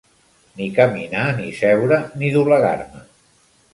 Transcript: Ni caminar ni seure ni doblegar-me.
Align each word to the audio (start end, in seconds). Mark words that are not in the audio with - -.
Ni 0.61 0.69
caminar 0.77 1.27
ni 1.41 1.53
seure 1.59 1.99
ni 2.23 2.33
doblegar-me. 2.39 3.07